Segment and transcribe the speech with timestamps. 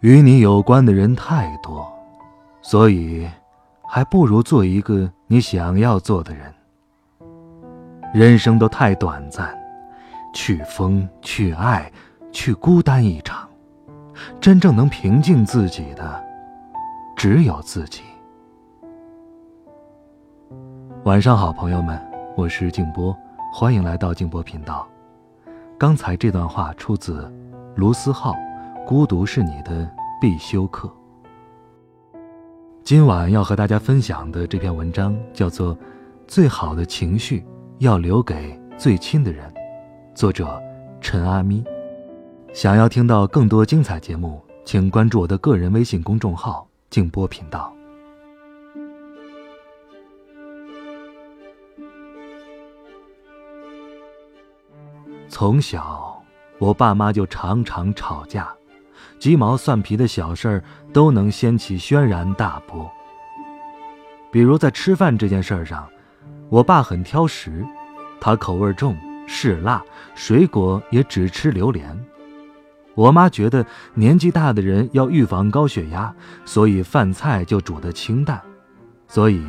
[0.00, 1.90] 与你有关的人太多，
[2.60, 3.26] 所以
[3.88, 6.52] 还不如做一个你想要做的人。
[8.12, 9.56] 人生都太短暂，
[10.34, 11.90] 去疯，去爱，
[12.30, 13.48] 去孤单一场。
[14.38, 16.24] 真正能平静自己的，
[17.16, 18.02] 只有自己。
[21.04, 21.98] 晚上好，朋友们，
[22.36, 23.16] 我是静波，
[23.52, 24.86] 欢迎来到静波频道。
[25.78, 27.32] 刚才这段话出自
[27.74, 28.34] 卢思浩。
[28.86, 29.90] 孤独是你的
[30.20, 30.88] 必修课。
[32.84, 35.74] 今晚要和大家分享的这篇文章叫做
[36.28, 37.44] 《最好的情绪
[37.78, 39.50] 要留给最亲的人》，
[40.14, 40.62] 作者
[41.00, 41.64] 陈阿咪。
[42.52, 47.74] 想要听到更多精彩节目，请关注我的个人微信公众号“静波频道”。
[55.28, 56.22] 从小，
[56.60, 58.55] 我爸妈就常常吵架。
[59.18, 62.90] 鸡毛蒜皮的小事儿都能掀起轩然大波。
[64.30, 65.88] 比如在吃饭这件事儿上，
[66.48, 67.64] 我爸很挑食，
[68.20, 69.82] 他口味重，嗜辣，
[70.14, 71.98] 水果也只吃榴莲。
[72.94, 78.40] 我妈觉得年纪大的人要预防高血压，所以饭菜就煮得清淡。
[79.08, 79.44] 所以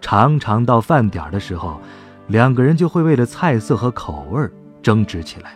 [0.00, 1.80] 常常到饭点的时候，
[2.28, 4.48] 两个人就会为了菜色和口味
[4.82, 5.54] 争执起来。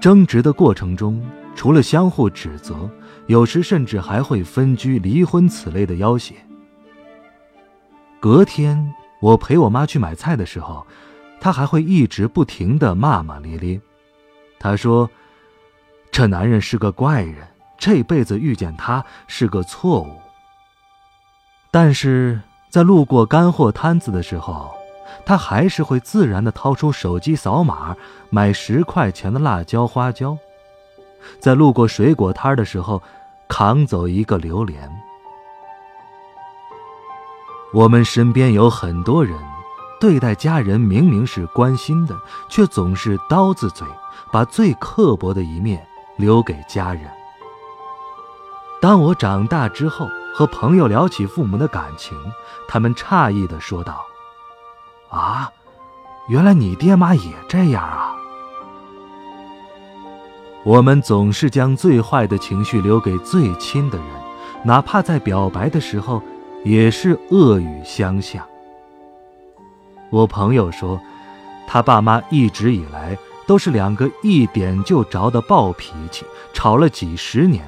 [0.00, 1.22] 争执的过程中，
[1.54, 2.88] 除了相互指责，
[3.26, 6.34] 有时甚至还会分居、离婚此类的要挟。
[8.18, 10.86] 隔天，我陪我妈去买菜的时候，
[11.38, 13.78] 她还会一直不停的骂骂咧咧。
[14.58, 15.08] 她说
[16.10, 17.46] ：“这男人是个怪人，
[17.78, 20.08] 这辈子遇见他是个错误。”
[21.70, 22.40] 但是
[22.70, 24.70] 在路过干货摊子的时候，
[25.24, 27.96] 他还是会自然地掏出手机扫码
[28.30, 30.36] 买十块钱的辣椒花椒，
[31.38, 33.02] 在路过水果摊的时候，
[33.48, 34.90] 扛走一个榴莲。
[37.72, 39.38] 我们身边有很多人，
[40.00, 42.16] 对待家人明明是关心的，
[42.48, 43.86] 却总是刀子嘴，
[44.32, 47.08] 把最刻薄的一面留给家人。
[48.80, 52.16] 当我长大之后，和朋友聊起父母的感情，
[52.66, 54.04] 他们诧异地说道。
[55.10, 55.52] 啊，
[56.28, 58.14] 原来你爹妈也这样啊！
[60.62, 64.06] 我们总是将最坏的情绪留给最亲的人，
[64.62, 66.22] 哪怕在表白的时候，
[66.64, 68.46] 也是恶语相向。
[70.10, 71.00] 我朋友说，
[71.66, 73.18] 他爸妈一直以来
[73.48, 77.64] 都是两个一点就着的暴脾气，吵了几十年，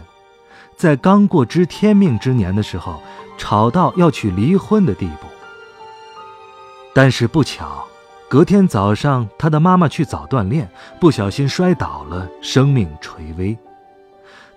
[0.77, 3.03] 在刚过知天命之年的时候，
[3.37, 5.27] 吵到要去离婚的地步。
[6.95, 7.87] 但是不巧，
[8.29, 10.71] 隔天早上，他的妈妈去早锻炼，
[11.01, 13.57] 不小心摔倒了，生命垂危。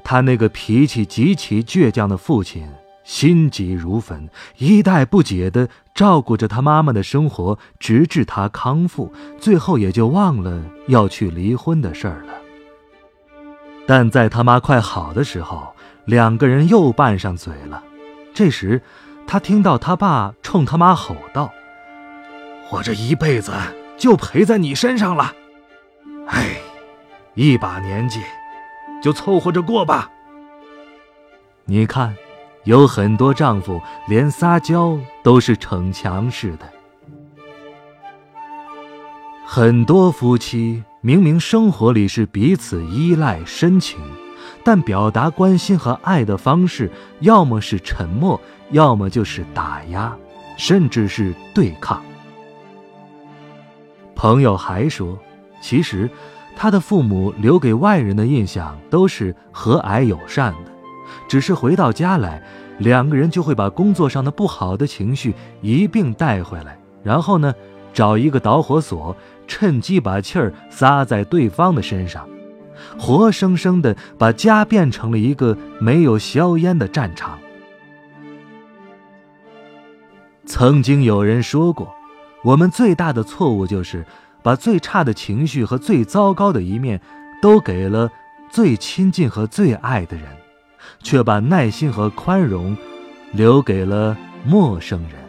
[0.03, 2.67] 他那个脾气极其倔强的父亲
[3.03, 12.33] 心急如焚，一代不解地照顾着他妈妈的生活，直至他康复，最后也就忘了要去离婚的事儿了。
[13.87, 15.73] 但在他妈快好的时候，
[16.05, 17.83] 两个人又拌上嘴了。
[18.33, 18.81] 这时，
[19.25, 21.51] 他听到他爸冲他妈吼道。
[22.71, 23.51] 我这一辈子
[23.97, 25.33] 就陪在你身上了，
[26.27, 26.57] 哎，
[27.35, 28.19] 一把年纪，
[29.01, 30.09] 就凑合着过吧。
[31.65, 32.15] 你看，
[32.63, 36.67] 有很多丈夫连撒娇都是逞强似的，
[39.45, 43.99] 很多夫妻明明生活里是彼此依赖深情，
[44.63, 48.41] 但表达关心和爱的方式，要么是沉默，
[48.71, 50.15] 要么就是打压，
[50.57, 52.03] 甚至是对抗。
[54.15, 55.19] 朋友还说，
[55.61, 56.09] 其实
[56.55, 60.71] 他的父母留给外人的印象都是和蔼友善的，
[61.27, 62.41] 只是回到家来，
[62.79, 67.53] 两个人就会把工作上的不好的情绪一并带回来，然后呢，
[67.93, 69.15] 找一个导火索，
[69.47, 72.27] 趁机把气儿撒在对方的身上，
[72.97, 77.37] 活生生的把家变成了一个没有硝烟的战场。
[80.45, 81.93] 曾经有人说过。
[82.45, 84.05] 我们最大的错误就是，
[84.43, 87.01] 把最差的情绪和最糟糕的一面，
[87.41, 88.11] 都给了
[88.51, 90.25] 最亲近和最爱的人，
[91.01, 92.77] 却把耐心和宽容
[93.31, 94.15] 留给了
[94.45, 95.25] 陌生人。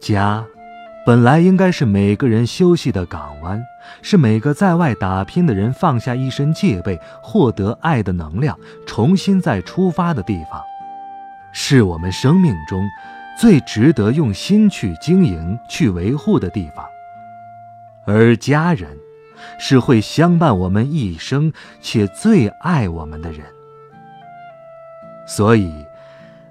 [0.00, 0.46] 家，
[1.06, 3.62] 本来应该是每个人休息的港湾，
[4.00, 10.62] 是每个在外打拼的人放下一身戒备，获得爱的能量，重新再出发的地方，
[11.52, 12.82] 是我们生命中
[13.38, 16.86] 最值得用心去经营、去维护的地方。
[18.06, 18.96] 而家人，
[19.58, 21.52] 是会相伴我们一生
[21.82, 23.44] 且最爱我们的人。
[25.26, 25.70] 所以，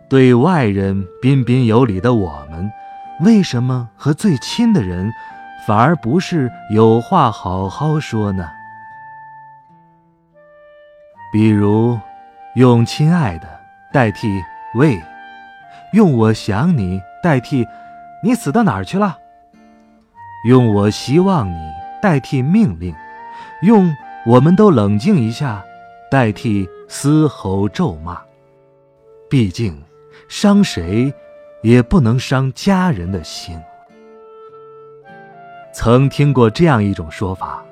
[0.08, 2.72] 对外人彬彬有礼的我们。
[3.24, 5.10] 为什么和最亲的人，
[5.66, 8.50] 反而不是有话好好说呢？
[11.32, 11.98] 比如，
[12.56, 13.48] 用“亲爱的”
[13.94, 14.28] 代替
[14.76, 15.02] “喂”，
[15.94, 17.66] 用“我想你”代替
[18.22, 19.18] “你死到哪儿去了”，
[20.48, 21.72] 用“我希望你”
[22.02, 22.94] 代替命令，
[23.62, 23.96] 用
[24.28, 25.64] “我们都冷静一下”
[26.12, 28.22] 代替嘶吼咒骂。
[29.30, 29.82] 毕竟，
[30.28, 31.14] 伤谁？
[31.64, 33.60] 也不能伤家人的心。
[35.74, 37.66] 曾听过这样一种说法：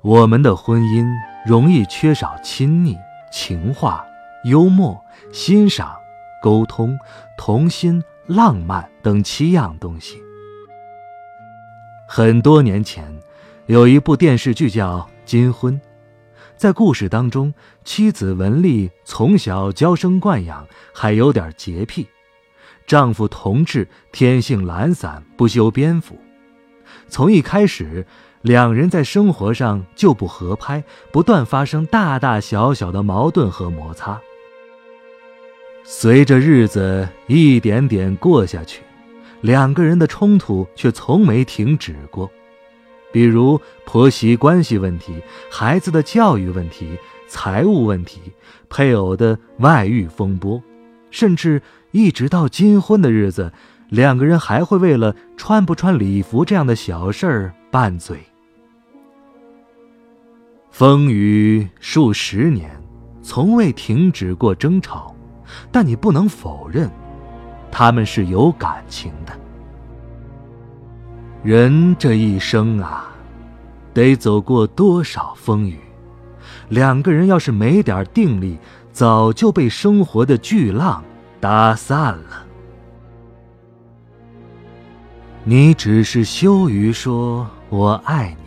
[0.00, 1.06] 我们的婚姻
[1.46, 2.96] 容易缺少亲昵、
[3.30, 4.06] 情话、
[4.44, 4.98] 幽默、
[5.32, 5.94] 欣赏、
[6.42, 6.98] 沟通、
[7.36, 10.16] 童心、浪漫等七样东西。
[12.08, 13.04] 很多年前，
[13.66, 15.74] 有一部电视剧叫《金婚》，
[16.56, 17.52] 在故事当中，
[17.84, 22.08] 妻子文丽从小娇生惯养，还有点洁癖。
[22.88, 26.18] 丈夫同志天性懒散，不修边幅。
[27.06, 28.06] 从一开始，
[28.40, 30.82] 两人在生活上就不合拍，
[31.12, 34.18] 不断发生大大小小的矛盾和摩擦。
[35.84, 38.80] 随着日子一点点过下去，
[39.42, 42.30] 两个人的冲突却从没停止过。
[43.12, 45.14] 比如婆媳关系问题、
[45.50, 48.32] 孩子的教育问题、财务问题、
[48.70, 50.62] 配偶的外遇风波，
[51.10, 51.60] 甚至……
[51.90, 53.52] 一直到金婚的日子，
[53.88, 58.18] 两个人还会为了穿不穿礼服这样的小事儿拌嘴。
[60.70, 62.70] 风雨数十年，
[63.22, 65.14] 从未停止过争吵，
[65.72, 66.90] 但你不能否认，
[67.70, 69.32] 他们是有感情的。
[71.42, 73.10] 人这一生啊，
[73.94, 75.78] 得走过多少风雨？
[76.68, 78.58] 两个人要是没点定力，
[78.92, 81.02] 早就被生活的巨浪。
[81.40, 82.44] 打散了，
[85.44, 88.44] 你只是羞于说“我爱你”，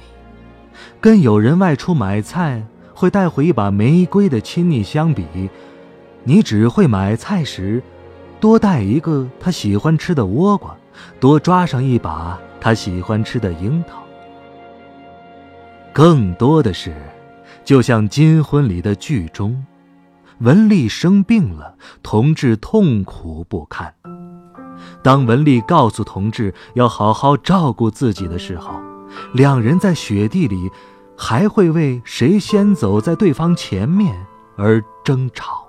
[1.00, 2.62] 跟有人外出买菜
[2.94, 5.50] 会带回一把玫瑰的亲昵相比，
[6.26, 7.82] 你只会买菜时
[8.42, 10.76] 多带一个他喜欢吃的倭瓜，
[11.18, 14.04] 多抓上一把他喜欢吃的樱桃。
[15.94, 16.94] 更多的是，
[17.64, 19.66] 就像金婚里的剧中。
[20.42, 23.94] 文丽生病了，同志痛苦不堪。
[25.04, 28.82] 当文丽告诉同志要好好照顾自己的时候，
[29.34, 30.72] 两人在雪地里
[31.16, 34.26] 还会为谁先走在对方前面
[34.58, 35.68] 而争吵。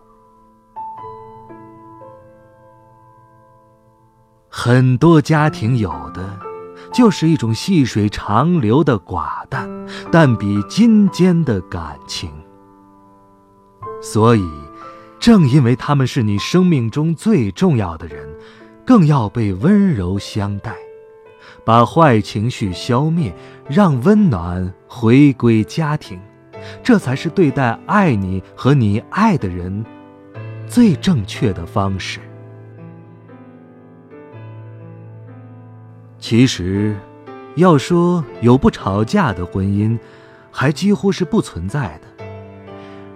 [4.48, 6.38] 很多家庭有的
[6.92, 9.68] 就是一种细水长流的寡淡，
[10.10, 12.30] 但比金坚的感情。
[14.02, 14.50] 所以，
[15.22, 18.28] 正因为他们是你生命中最重要的人，
[18.84, 20.74] 更要被温柔相待，
[21.64, 23.32] 把坏情绪消灭，
[23.68, 26.20] 让温暖回归家庭，
[26.82, 29.86] 这才是对待爱你和你爱的人
[30.66, 32.18] 最正确的方式。
[36.18, 36.96] 其实，
[37.54, 39.96] 要说有不吵架的婚姻，
[40.50, 42.11] 还几乎是不存在的。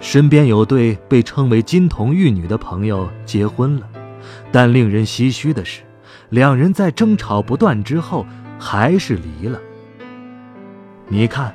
[0.07, 3.89] 身边有对被称为金童玉女的朋友结婚了，
[4.53, 5.83] 但令人唏嘘的是，
[6.29, 8.25] 两人在争吵不断之后
[8.57, 9.59] 还是离了。
[11.09, 11.53] 你看，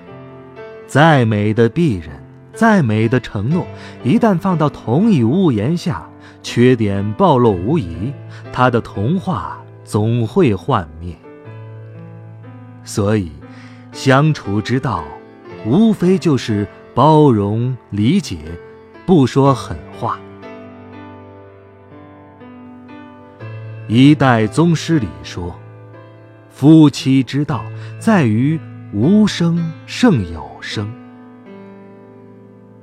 [0.85, 2.09] 再美的璧人，
[2.53, 3.65] 再美的承诺，
[4.03, 6.05] 一旦放到同一屋檐下，
[6.43, 8.11] 缺点暴露无遗，
[8.51, 11.15] 他的童话总会幻灭。
[12.83, 13.31] 所以，
[13.93, 15.05] 相处之道，
[15.65, 16.67] 无非就是。
[16.93, 18.37] 包容理解，
[19.05, 20.19] 不说狠话。
[23.87, 25.57] 一代宗师里说
[26.51, 27.63] ：“夫妻之道，
[27.97, 28.59] 在于
[28.93, 30.91] 无声胜有声。”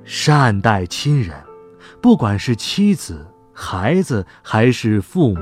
[0.04, 1.36] 善待亲人，
[2.00, 5.40] 不管是妻子、孩子还是父母。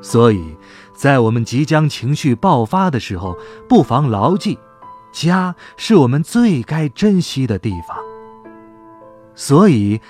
[0.00, 0.56] 所以，
[0.94, 3.36] 在我们即将情绪爆发的时候，
[3.68, 4.56] 不妨牢记，
[5.16, 7.96] 家是我们最该珍惜的地方。
[9.34, 10.00] 所以，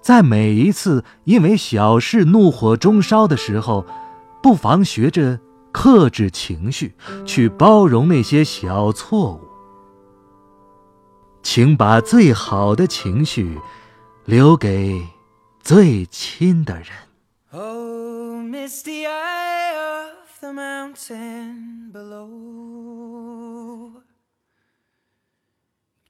[0.00, 3.86] 在每一次因为小事怒火中烧的时候，
[4.42, 5.38] 不妨学着
[5.72, 6.94] 克制情绪，
[7.24, 9.40] 去包容那些小错误。
[11.42, 13.60] 请把最好的情绪
[14.24, 15.00] 留给
[15.62, 16.86] 最亲的人。
[17.52, 23.45] ohmist eye of the mountain below.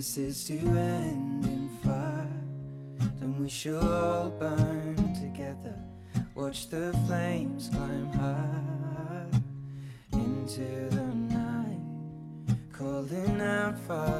[0.00, 2.26] This is to end in fire,
[3.18, 5.78] then we shall all burn together.
[6.34, 9.26] Watch the flames climb high
[10.14, 11.82] into the night,
[12.72, 14.19] calling out, Father,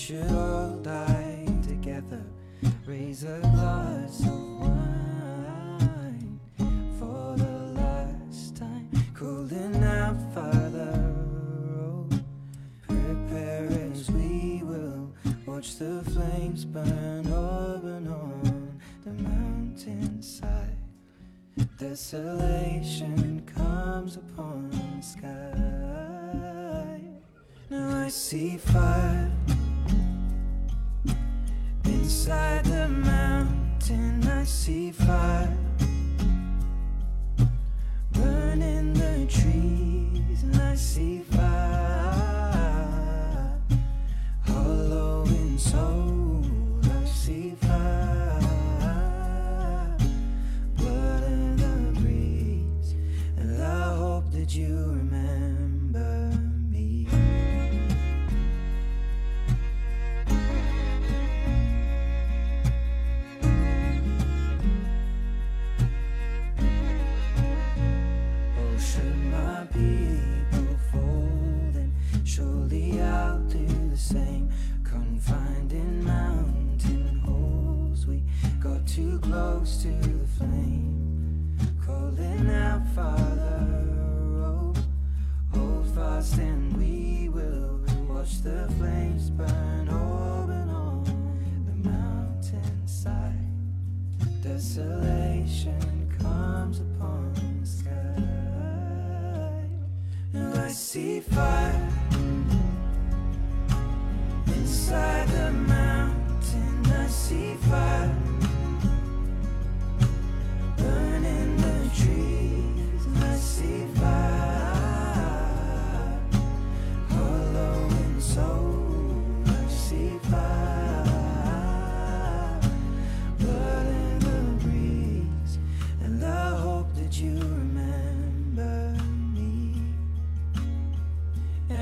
[0.00, 2.24] should all die together.
[2.86, 6.40] Raise a glass of wine
[6.98, 8.88] for the last time.
[9.12, 11.14] Cooling out, Father,
[11.78, 12.08] oh,
[12.88, 15.12] prepare as we will
[15.44, 20.78] watch the flames burn over and on the mountainside.
[21.76, 27.02] Desolation comes upon the sky.
[27.68, 29.30] Now I see fire
[32.10, 34.26] inside the mountain.
[34.26, 35.56] I see fire
[38.10, 42.42] burning the trees, and I see fire
[44.44, 46.44] hollow in soul.
[46.82, 48.40] I see fire
[50.78, 52.94] blood in the breeze,
[53.36, 55.09] and I hope that you remember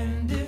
[0.09, 0.38] and